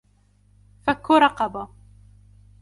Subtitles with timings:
[0.85, 1.67] فك رقبة